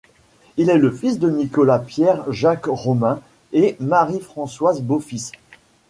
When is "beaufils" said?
4.81-5.31